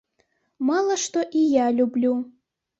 [0.69, 2.19] Мала што і я люблю.